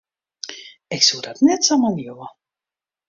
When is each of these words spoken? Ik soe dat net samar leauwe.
Ik 0.87 1.01
soe 1.07 1.21
dat 1.25 1.39
net 1.47 1.61
samar 1.65 1.93
leauwe. 1.97 2.27